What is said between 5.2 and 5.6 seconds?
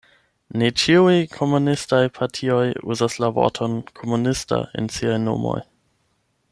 nomoj.